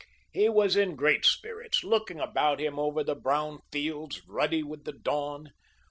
[0.33, 4.93] He was in great spirits, looking about him over the brown fields, ruddy with the
[4.93, 5.51] dawn.